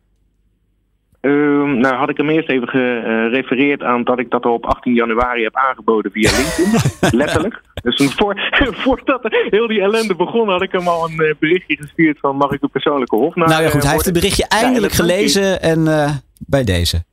Um, 1.20 1.78
nou, 1.78 1.94
had 1.94 2.08
ik 2.08 2.16
hem 2.16 2.28
eerst 2.28 2.48
even 2.48 2.68
gerefereerd 2.68 3.82
aan 3.82 4.04
dat 4.04 4.18
ik 4.18 4.30
dat 4.30 4.44
al 4.44 4.52
op 4.52 4.66
18 4.66 4.94
januari 4.94 5.42
heb 5.42 5.56
aangeboden 5.56 6.12
via 6.12 6.30
LinkedIn. 6.30 6.80
Letterlijk. 7.20 7.60
Dus 7.82 8.14
voor, 8.14 8.40
voordat 8.84 9.20
heel 9.50 9.66
die 9.66 9.80
ellende 9.80 10.16
begon, 10.16 10.48
had 10.48 10.62
ik 10.62 10.72
hem 10.72 10.88
al 10.88 11.08
een 11.08 11.36
berichtje 11.38 11.76
gestuurd 11.76 12.18
van 12.18 12.36
mag 12.36 12.52
ik 12.52 12.60
de 12.60 12.68
persoonlijke 12.68 13.16
hof 13.16 13.34
naar 13.34 13.48
Nou 13.48 13.62
ja, 13.62 13.68
goed, 13.68 13.82
hij 13.82 13.92
heeft 13.92 14.04
het 14.04 14.14
berichtje 14.14 14.46
eindelijk 14.48 14.92
ja, 14.92 14.98
gelezen 14.98 15.62
en 15.62 15.80
uh, 15.80 16.10
bij 16.46 16.64
deze. 16.64 17.04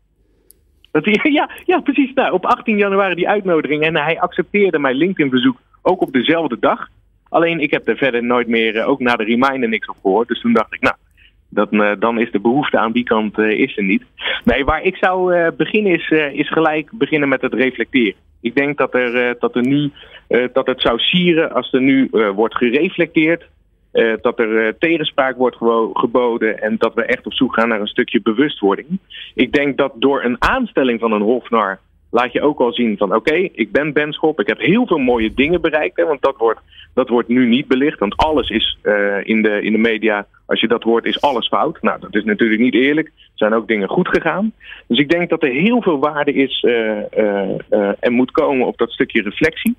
Dat 0.91 1.05
hij, 1.05 1.31
ja, 1.39 1.49
ja, 1.65 1.79
precies. 1.79 2.13
Nou, 2.13 2.33
op 2.33 2.45
18 2.45 2.77
januari 2.77 3.15
die 3.15 3.29
uitnodiging 3.29 3.83
en 3.83 3.95
hij 3.95 4.19
accepteerde 4.19 4.79
mijn 4.79 4.95
LinkedIn-verzoek 4.95 5.57
ook 5.81 6.01
op 6.01 6.13
dezelfde 6.13 6.57
dag. 6.59 6.88
Alleen 7.29 7.59
ik 7.59 7.71
heb 7.71 7.88
er 7.88 7.97
verder 7.97 8.24
nooit 8.24 8.47
meer, 8.47 8.85
ook 8.85 9.00
na 9.00 9.15
de 9.15 9.24
reminder, 9.24 9.69
niks 9.69 9.88
op 9.88 9.97
gehoord. 10.01 10.27
Dus 10.27 10.41
toen 10.41 10.53
dacht 10.53 10.74
ik, 10.74 10.81
nou, 10.81 10.95
dat, 11.55 11.74
uh, 11.74 11.91
dan 12.00 12.19
is 12.19 12.31
de 12.31 12.39
behoefte 12.39 12.77
aan 12.77 12.91
die 12.91 13.03
kant 13.03 13.38
uh, 13.38 13.59
is 13.59 13.77
er 13.77 13.83
niet. 13.83 14.03
Nee, 14.43 14.65
waar 14.65 14.83
ik 14.83 14.95
zou 14.95 15.35
uh, 15.35 15.47
beginnen 15.57 15.91
is, 15.91 16.09
is 16.33 16.50
gelijk 16.50 16.89
beginnen 16.91 17.29
met 17.29 17.41
het 17.41 17.53
reflecteren. 17.53 18.19
Ik 18.41 18.55
denk 18.55 18.77
dat 18.77 18.93
er, 18.93 19.35
dat 19.39 19.55
er 19.55 19.67
nu 19.67 19.91
dat 20.53 20.67
het 20.67 20.81
zou 20.81 21.00
sieren 21.00 21.51
als 21.51 21.74
er 21.74 21.81
nu 21.81 22.09
wordt 22.35 22.55
gereflecteerd. 22.55 23.43
dat 24.21 24.39
er 24.39 24.77
tegenspraak 24.77 25.38
wordt 25.38 25.57
geboden 25.93 26.62
en 26.62 26.75
dat 26.77 26.93
we 26.93 27.03
echt 27.03 27.25
op 27.25 27.33
zoek 27.33 27.53
gaan 27.53 27.67
naar 27.67 27.79
een 27.79 27.88
stukje 27.88 28.21
bewustwording. 28.21 29.00
Ik 29.33 29.51
denk 29.51 29.77
dat 29.77 29.93
door 29.95 30.24
een 30.24 30.35
aanstelling 30.39 31.00
van 31.00 31.12
een 31.12 31.21
hofnar 31.21 31.79
laat 32.09 32.31
je 32.31 32.41
ook 32.41 32.59
al 32.59 32.74
zien 32.74 32.97
van 32.97 33.15
oké, 33.15 33.33
ik 33.33 33.71
ben 33.71 33.93
Benschop, 33.93 34.39
ik 34.39 34.47
heb 34.47 34.59
heel 34.59 34.88
veel 34.88 34.97
mooie 34.97 35.33
dingen 35.33 35.62
bereikt. 35.62 35.97
Hè, 35.97 36.05
want 36.05 36.21
dat 36.21 36.38
wordt, 36.38 36.59
dat 36.93 37.09
wordt 37.09 37.27
nu 37.27 37.47
niet 37.47 37.67
belicht, 37.67 38.00
want 38.00 38.17
alles 38.17 38.50
is 38.50 38.77
uh, 38.83 39.17
in, 39.24 39.41
de, 39.41 39.62
in 39.62 39.71
de 39.71 39.77
media, 39.77 40.27
als 40.45 40.59
je 40.59 40.67
dat 40.67 40.83
hoort, 40.83 41.05
is 41.05 41.21
alles 41.21 41.47
fout. 41.47 41.81
Nou, 41.81 42.00
dat 42.00 42.15
is 42.15 42.24
natuurlijk 42.24 42.62
niet 42.62 42.74
eerlijk. 42.74 43.07
Er 43.07 43.13
zijn 43.33 43.53
ook 43.53 43.67
dingen 43.67 43.89
goed 43.89 44.07
gegaan. 44.07 44.53
Dus 44.88 45.00
ik 45.00 45.09
denk 45.09 45.29
dat 45.29 45.43
er 45.43 45.50
heel 45.50 45.81
veel 45.81 46.00
waarde 46.00 46.33
is 46.33 46.63
uh, 46.63 46.97
uh, 47.17 47.91
en 48.00 48.13
moet 48.13 48.31
komen 48.31 48.67
op 48.67 48.77
dat 48.77 48.91
stukje 48.91 49.21
reflectie. 49.21 49.75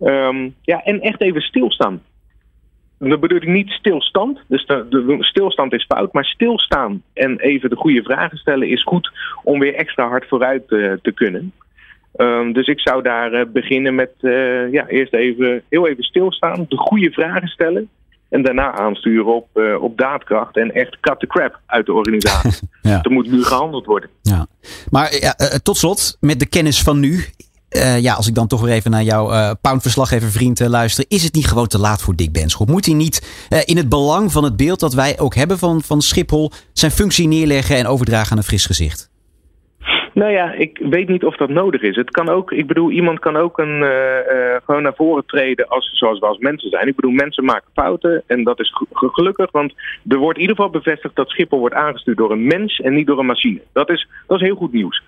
Um, 0.00 0.54
ja, 0.62 0.82
en 0.82 1.00
echt 1.00 1.20
even 1.20 1.40
stilstaan. 1.40 2.02
Dat 3.08 3.20
bedoel 3.20 3.36
ik 3.36 3.46
niet 3.46 3.70
stilstand. 3.70 4.38
Dus 4.46 4.66
de, 4.66 4.86
de, 4.88 5.16
stilstand 5.20 5.72
is 5.72 5.84
fout, 5.84 6.12
maar 6.12 6.24
stilstaan 6.24 7.02
en 7.12 7.38
even 7.38 7.70
de 7.70 7.76
goede 7.76 8.02
vragen 8.02 8.38
stellen 8.38 8.68
is 8.68 8.82
goed 8.82 9.10
om 9.42 9.58
weer 9.58 9.74
extra 9.74 10.08
hard 10.08 10.28
vooruit 10.28 10.62
uh, 10.68 10.92
te 11.02 11.12
kunnen. 11.12 11.52
Um, 12.16 12.52
dus 12.52 12.66
ik 12.66 12.80
zou 12.80 13.02
daar 13.02 13.32
uh, 13.32 13.40
beginnen 13.52 13.94
met 13.94 14.10
uh, 14.20 14.72
ja, 14.72 14.86
eerst 14.86 15.14
even 15.14 15.62
heel 15.68 15.88
even 15.88 16.04
stilstaan, 16.04 16.64
de 16.68 16.76
goede 16.76 17.10
vragen 17.10 17.48
stellen. 17.48 17.88
En 18.28 18.42
daarna 18.42 18.72
aansturen 18.72 19.34
op, 19.34 19.48
op 19.80 19.98
daadkracht 19.98 20.56
en 20.56 20.74
echt 20.74 21.00
cut 21.00 21.20
the 21.20 21.26
crap 21.26 21.60
uit 21.66 21.86
de 21.86 21.92
organisatie. 21.92 22.68
ja. 22.82 23.02
Er 23.02 23.10
moet 23.10 23.30
nu 23.30 23.44
gehandeld 23.44 23.86
worden. 23.86 24.10
Ja. 24.22 24.46
Maar 24.90 25.16
ja, 25.20 25.34
tot 25.62 25.76
slot, 25.76 26.16
met 26.20 26.38
de 26.38 26.46
kennis 26.46 26.82
van 26.82 27.00
nu, 27.00 27.24
uh, 27.76 28.02
ja, 28.02 28.14
als 28.14 28.28
ik 28.28 28.34
dan 28.34 28.46
toch 28.46 28.60
weer 28.60 28.72
even 28.72 28.90
naar 28.90 29.02
jouw 29.02 29.30
uh, 29.30 29.50
poundverslaggever 29.60 30.30
vriend 30.30 30.60
uh, 30.60 30.68
luister. 30.68 31.04
Is 31.08 31.24
het 31.24 31.34
niet 31.34 31.46
gewoon 31.46 31.66
te 31.66 31.78
laat 31.78 32.02
voor 32.02 32.16
Dick 32.16 32.32
Benschop? 32.32 32.68
Moet 32.68 32.86
hij 32.86 32.94
niet 32.94 33.46
in 33.64 33.76
het 33.76 33.88
belang 33.88 34.32
van 34.32 34.44
het 34.44 34.56
beeld 34.56 34.80
dat 34.80 34.94
wij 34.94 35.18
ook 35.18 35.34
hebben 35.34 35.58
van, 35.58 35.82
van 35.82 36.00
Schiphol 36.00 36.50
zijn 36.72 36.92
functie 36.92 37.28
neerleggen 37.28 37.76
en 37.76 37.86
overdragen 37.86 38.32
aan 38.32 38.36
een 38.36 38.42
fris 38.42 38.66
gezicht? 38.66 39.10
Nou 40.14 40.32
ja, 40.32 40.52
ik 40.52 40.78
weet 40.90 41.08
niet 41.08 41.24
of 41.24 41.36
dat 41.36 41.48
nodig 41.48 41.82
is. 41.82 41.96
Het 41.96 42.10
kan 42.10 42.28
ook, 42.28 42.52
ik 42.52 42.66
bedoel, 42.66 42.90
iemand 42.90 43.18
kan 43.18 43.36
ook 43.36 43.58
een, 43.58 43.84
gewoon 44.64 44.82
naar 44.82 44.94
voren 44.96 45.26
treden 45.26 45.68
als, 45.68 45.90
zoals 45.92 46.18
we 46.18 46.26
als 46.26 46.38
mensen 46.38 46.70
zijn. 46.70 46.88
Ik 46.88 46.96
bedoel, 46.96 47.10
mensen 47.10 47.44
maken 47.44 47.70
fouten 47.74 48.22
en 48.26 48.44
dat 48.44 48.60
is 48.60 48.74
gelukkig, 48.92 49.50
want 49.50 49.74
er 50.08 50.18
wordt 50.18 50.38
in 50.38 50.42
ieder 50.42 50.56
geval 50.56 50.70
bevestigd 50.70 51.16
dat 51.16 51.28
Schiphol 51.28 51.58
wordt 51.58 51.74
aangestuurd 51.74 52.16
door 52.16 52.30
een 52.30 52.46
mens 52.46 52.80
en 52.80 52.94
niet 52.94 53.06
door 53.06 53.18
een 53.18 53.26
machine. 53.26 53.60
Dat 53.72 53.90
is, 53.90 54.08
dat 54.26 54.40
is 54.40 54.46
heel 54.46 54.56
goed 54.56 54.72
nieuws. 54.72 55.02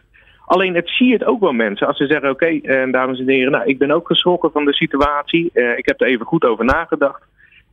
Alleen 0.44 0.74
het 0.74 0.88
zie 0.88 1.12
het 1.12 1.24
ook 1.24 1.40
wel 1.40 1.52
mensen 1.52 1.86
als 1.86 1.96
ze 1.96 2.06
zeggen: 2.06 2.30
Oké, 2.30 2.58
okay, 2.62 2.90
dames 2.90 3.18
en 3.18 3.28
heren, 3.28 3.52
nou, 3.52 3.64
ik 3.64 3.78
ben 3.78 3.90
ook 3.90 4.06
geschrokken 4.06 4.50
van 4.50 4.64
de 4.64 4.74
situatie. 4.74 5.50
Uh, 5.54 5.78
ik 5.78 5.86
heb 5.86 6.00
er 6.00 6.06
even 6.06 6.26
goed 6.26 6.44
over 6.44 6.64
nagedacht. 6.64 7.22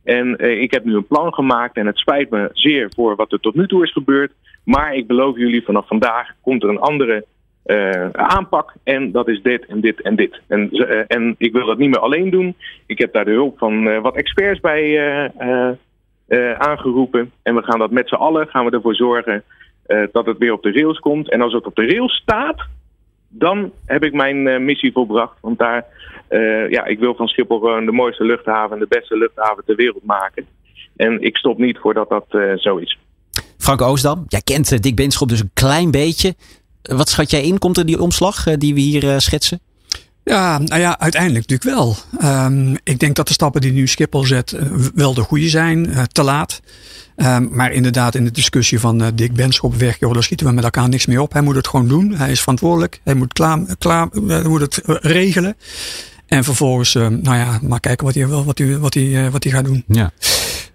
En 0.04 0.44
uh, 0.44 0.60
ik 0.60 0.70
heb 0.70 0.84
nu 0.84 0.94
een 0.94 1.06
plan 1.06 1.34
gemaakt 1.34 1.76
en 1.76 1.86
het 1.86 1.98
spijt 1.98 2.30
me 2.30 2.50
zeer 2.52 2.92
voor 2.94 3.16
wat 3.16 3.32
er 3.32 3.40
tot 3.40 3.54
nu 3.54 3.66
toe 3.66 3.82
is 3.82 3.92
gebeurd. 3.92 4.32
Maar 4.64 4.94
ik 4.94 5.06
beloof 5.06 5.36
jullie, 5.36 5.64
vanaf 5.64 5.86
vandaag 5.86 6.28
komt 6.40 6.62
er 6.62 6.68
een 6.68 6.80
andere 6.80 7.24
aanpak. 8.12 8.72
En 8.84 9.12
dat 9.12 9.28
is 9.28 9.42
dit 9.42 9.66
en 9.66 9.80
dit 9.80 10.00
en 10.00 10.16
dit. 10.16 10.40
En, 10.48 10.70
en 11.06 11.34
ik 11.38 11.52
wil 11.52 11.66
dat 11.66 11.78
niet 11.78 11.90
meer 11.90 11.98
alleen 11.98 12.30
doen. 12.30 12.54
Ik 12.86 12.98
heb 12.98 13.12
daar 13.12 13.24
de 13.24 13.30
hulp 13.30 13.58
van 13.58 14.00
wat 14.00 14.16
experts 14.16 14.60
bij 14.60 15.00
aangeroepen. 16.58 17.32
En 17.42 17.54
we 17.54 17.62
gaan 17.62 17.78
dat 17.78 17.90
met 17.90 18.08
z'n 18.08 18.14
allen 18.14 18.48
gaan 18.48 18.64
we 18.64 18.70
ervoor 18.70 18.94
zorgen 18.94 19.44
dat 20.12 20.26
het 20.26 20.38
weer 20.38 20.52
op 20.52 20.62
de 20.62 20.72
rails 20.72 20.98
komt. 20.98 21.30
En 21.30 21.40
als 21.40 21.52
het 21.52 21.66
op 21.66 21.74
de 21.74 21.86
rails 21.86 22.14
staat, 22.14 22.66
dan 23.28 23.72
heb 23.84 24.04
ik 24.04 24.12
mijn 24.12 24.64
missie 24.64 24.92
volbracht. 24.92 25.36
Want 25.40 25.58
daar, 25.58 25.84
ja, 26.70 26.84
ik 26.84 26.98
wil 26.98 27.14
van 27.14 27.28
Schiphol 27.28 27.58
gewoon 27.58 27.84
de 27.84 27.92
mooiste 27.92 28.24
luchthaven, 28.24 28.78
de 28.78 28.86
beste 28.88 29.16
luchthaven 29.16 29.64
ter 29.64 29.76
wereld 29.76 30.04
maken. 30.04 30.46
En 30.96 31.20
ik 31.20 31.36
stop 31.36 31.58
niet 31.58 31.78
voordat 31.78 32.08
dat 32.08 32.26
zo 32.56 32.76
is. 32.76 32.98
Frank 33.58 33.82
Oosdam, 33.82 34.24
jij 34.28 34.40
kent 34.40 34.82
Dick 34.82 34.96
Benschop 34.96 35.28
dus 35.28 35.40
een 35.40 35.50
klein 35.54 35.90
beetje. 35.90 36.34
Wat 36.82 37.08
schat 37.08 37.30
jij 37.30 37.42
in? 37.42 37.58
Komt 37.58 37.78
er 37.78 37.86
die 37.86 38.00
omslag 38.00 38.44
die 38.56 38.74
we 38.74 38.80
hier 38.80 39.20
schetsen? 39.20 39.60
Ja, 40.24 40.58
nou 40.58 40.80
ja, 40.80 40.98
uiteindelijk 40.98 41.48
natuurlijk 41.48 41.76
wel. 41.76 41.96
Um, 42.44 42.76
ik 42.84 42.98
denk 42.98 43.16
dat 43.16 43.26
de 43.26 43.32
stappen 43.32 43.60
die 43.60 43.72
nu 43.72 43.86
Schiphol 43.86 44.24
zet 44.24 44.56
wel 44.94 45.14
de 45.14 45.20
goede 45.20 45.48
zijn, 45.48 46.06
te 46.12 46.22
laat. 46.22 46.60
Um, 47.16 47.48
maar 47.52 47.72
inderdaad, 47.72 48.14
in 48.14 48.24
de 48.24 48.30
discussie 48.30 48.78
van 48.78 49.12
Dick 49.14 49.32
Benschop 49.32 49.74
weg, 49.74 49.98
joh, 49.98 50.12
daar 50.12 50.22
schieten 50.22 50.46
we 50.46 50.52
met 50.52 50.64
elkaar 50.64 50.88
niks 50.88 51.06
mee 51.06 51.22
op. 51.22 51.32
Hij 51.32 51.42
moet 51.42 51.54
het 51.54 51.68
gewoon 51.68 51.88
doen. 51.88 52.14
Hij 52.14 52.30
is 52.30 52.40
verantwoordelijk. 52.40 53.00
Hij 53.04 53.14
moet, 53.14 53.32
klaar, 53.32 53.58
klaar, 53.78 54.08
moet 54.48 54.60
het 54.60 54.80
regelen. 54.84 55.56
En 56.26 56.44
vervolgens, 56.44 56.94
nou 56.94 57.36
ja, 57.36 57.58
maar 57.62 57.80
kijken 57.80 58.06
wat 58.06 58.14
hij, 58.14 58.26
wat 58.26 58.58
hij, 58.58 58.78
wat 58.78 58.94
hij, 58.94 59.30
wat 59.30 59.44
hij 59.44 59.52
gaat 59.52 59.64
doen. 59.64 59.84
Ja. 59.86 60.10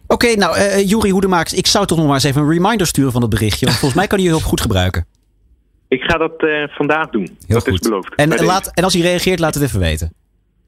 Oké, 0.08 0.26
okay, 0.26 0.34
nou, 0.34 0.58
uh, 0.58 0.90
Jury 0.90 1.10
Hoedemakers, 1.10 1.54
ik 1.54 1.68
zou 1.68 1.86
toch 1.86 1.98
nog 1.98 2.06
maar 2.06 2.16
eens 2.16 2.24
even 2.24 2.42
een 2.42 2.50
reminder 2.50 2.88
sturen 2.88 3.12
van 3.12 3.22
dat 3.22 3.30
berichtje. 3.30 3.66
Want 3.66 3.78
volgens 3.78 4.00
mij 4.00 4.08
kan 4.08 4.18
hij 4.20 4.28
je 4.28 4.34
heel 4.34 4.44
goed 4.44 4.62
gebruiken. 4.62 5.06
Ik 5.88 6.02
ga 6.02 6.18
dat 6.18 6.44
uh, 6.44 6.68
vandaag 6.68 7.10
doen. 7.10 7.26
Heel 7.26 7.38
dat 7.48 7.64
goed. 7.64 7.74
is 7.74 7.80
beloofd. 7.80 8.16
En, 8.16 8.46
laat, 8.46 8.72
en 8.74 8.84
als 8.84 8.94
hij 8.94 9.02
reageert, 9.02 9.40
laat 9.40 9.54
het 9.54 9.64
even 9.64 9.80
weten. 9.80 10.14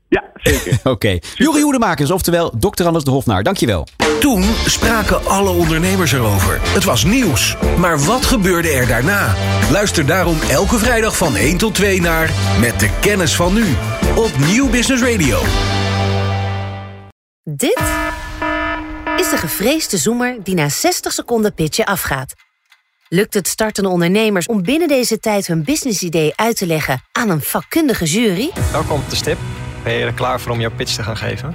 Ja, 0.08 0.24
zeker. 0.34 0.74
Oké. 0.80 0.90
Okay. 0.90 1.22
Jury 1.36 1.62
Hoedemakers, 1.62 2.12
oftewel 2.12 2.50
Dr. 2.60 2.86
Anders 2.86 3.04
de 3.04 3.12
Hofnaar. 3.12 3.44
Dankjewel. 3.44 3.88
Toen 4.20 4.44
spraken 4.66 5.26
alle 5.26 5.50
ondernemers 5.50 6.12
erover. 6.12 6.60
Het 6.62 6.84
was 6.84 7.04
nieuws. 7.04 7.56
Maar 7.78 8.00
wat 8.00 8.26
gebeurde 8.26 8.70
er 8.70 8.88
daarna? 8.88 9.36
Luister 9.72 10.06
daarom 10.06 10.38
elke 10.50 10.78
vrijdag 10.78 11.18
van 11.18 11.36
1 11.36 11.58
tot 11.58 11.76
2 11.76 12.02
naar 12.02 12.30
Met 12.60 12.80
de 12.80 12.90
Kennis 13.02 13.36
van 13.36 13.54
Nu. 13.54 13.66
Op 14.16 14.32
Nieuw 14.38 14.70
Business 14.70 15.04
Radio. 15.04 15.40
Dit 17.44 17.82
is 19.18 19.30
de 19.30 19.38
gevreesde 19.38 19.98
zoemer 19.98 20.44
die 20.44 20.56
na 20.56 20.70
60 20.70 21.12
seconden 21.12 21.54
pitchen 21.54 21.86
afgaat. 21.86 22.34
Lukt 23.12 23.34
het 23.34 23.48
startende 23.48 23.90
ondernemers 23.90 24.46
om 24.46 24.64
binnen 24.64 24.88
deze 24.88 25.20
tijd 25.20 25.48
hun 25.48 25.64
businessidee 25.64 26.34
uit 26.36 26.58
te 26.58 26.66
leggen 26.66 27.02
aan 27.12 27.30
een 27.30 27.42
vakkundige 27.42 28.06
jury? 28.06 28.52
Welkom 28.72 29.00
op 29.00 29.10
de 29.10 29.16
stip. 29.16 29.38
Ben 29.84 29.94
je 29.94 30.06
er 30.06 30.14
klaar 30.14 30.40
voor 30.40 30.52
om 30.52 30.60
jouw 30.60 30.72
pitch 30.72 30.96
te 30.96 31.04
gaan 31.04 31.18
geven? 31.18 31.54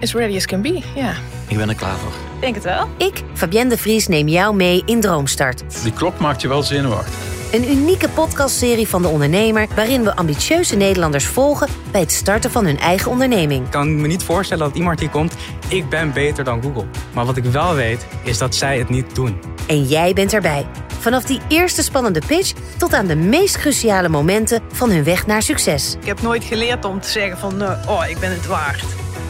As 0.00 0.14
ready 0.14 0.36
as 0.36 0.46
can 0.46 0.62
be, 0.62 0.82
ja. 0.94 1.14
Ik 1.48 1.56
ben 1.56 1.68
er 1.68 1.74
klaar 1.74 1.96
voor. 1.96 2.12
Denk 2.40 2.54
het 2.54 2.64
wel. 2.64 2.88
Ik, 2.98 3.22
Fabienne 3.34 3.70
de 3.70 3.76
Vries, 3.76 4.06
neem 4.06 4.28
jou 4.28 4.54
mee 4.54 4.82
in 4.86 5.00
Droomstart. 5.00 5.82
Die 5.82 5.92
klok 5.92 6.18
maakt 6.18 6.40
je 6.40 6.48
wel 6.48 6.62
zenuwachtig. 6.62 7.14
Een 7.52 7.70
unieke 7.70 8.08
podcastserie 8.08 8.88
van 8.88 9.02
de 9.02 9.08
ondernemer... 9.08 9.66
waarin 9.74 10.02
we 10.04 10.16
ambitieuze 10.16 10.76
Nederlanders 10.76 11.26
volgen... 11.26 11.68
bij 11.90 12.00
het 12.00 12.12
starten 12.12 12.50
van 12.50 12.64
hun 12.64 12.78
eigen 12.78 13.10
onderneming. 13.10 13.64
Ik 13.64 13.70
kan 13.70 14.00
me 14.00 14.06
niet 14.06 14.22
voorstellen 14.22 14.66
dat 14.66 14.76
iemand 14.76 15.00
hier 15.00 15.10
komt... 15.10 15.34
ik 15.68 15.88
ben 15.88 16.12
beter 16.12 16.44
dan 16.44 16.62
Google. 16.62 16.86
Maar 17.14 17.24
wat 17.24 17.36
ik 17.36 17.44
wel 17.44 17.74
weet, 17.74 18.06
is 18.22 18.38
dat 18.38 18.54
zij 18.54 18.78
het 18.78 18.88
niet 18.88 19.14
doen. 19.14 19.40
En 19.66 19.84
jij 19.84 20.12
bent 20.12 20.32
erbij. 20.32 20.66
Vanaf 21.06 21.24
die 21.24 21.40
eerste 21.48 21.82
spannende 21.82 22.20
pitch... 22.26 22.52
tot 22.76 22.92
aan 22.92 23.06
de 23.06 23.16
meest 23.16 23.58
cruciale 23.58 24.08
momenten 24.08 24.62
van 24.72 24.90
hun 24.90 25.04
weg 25.04 25.26
naar 25.26 25.42
succes. 25.42 25.96
Ik 26.00 26.06
heb 26.06 26.22
nooit 26.22 26.44
geleerd 26.44 26.84
om 26.84 27.00
te 27.00 27.08
zeggen 27.08 27.38
van... 27.38 27.62
Uh, 27.62 27.88
oh, 27.88 28.08
ik 28.08 28.18
ben 28.18 28.30
het 28.30 28.46
waard. 28.46 28.84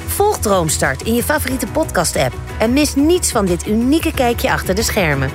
Volg 0.07 0.39
Droomstart 0.39 1.03
in 1.03 1.15
je 1.15 1.23
favoriete 1.23 1.67
podcast-app... 1.67 2.35
en 2.59 2.73
mis 2.73 2.95
niets 2.95 3.31
van 3.31 3.47
dit 3.47 3.67
unieke 3.67 4.15
kijkje 4.15 4.51
achter 4.51 4.75
de 4.75 4.83
schermen. 4.83 5.31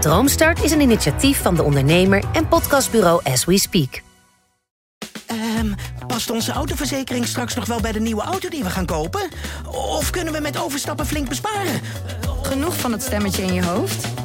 Droomstart 0.00 0.62
is 0.62 0.70
een 0.70 0.80
initiatief 0.80 1.42
van 1.42 1.54
de 1.54 1.62
ondernemer 1.62 2.24
en 2.32 2.48
podcastbureau 2.48 3.20
As 3.24 3.44
We 3.44 3.58
Speak. 3.58 4.02
Um, 5.58 5.74
past 6.06 6.30
onze 6.30 6.52
autoverzekering 6.52 7.26
straks 7.26 7.54
nog 7.54 7.66
wel 7.66 7.80
bij 7.80 7.92
de 7.92 8.00
nieuwe 8.00 8.22
auto 8.22 8.48
die 8.48 8.62
we 8.62 8.70
gaan 8.70 8.86
kopen? 8.86 9.28
Of 9.66 10.10
kunnen 10.10 10.32
we 10.32 10.40
met 10.40 10.58
overstappen 10.58 11.06
flink 11.06 11.28
besparen? 11.28 11.80
Genoeg 12.42 12.76
van 12.76 12.92
het 12.92 13.02
stemmetje 13.02 13.42
in 13.42 13.54
je 13.54 13.64
hoofd? 13.64 14.09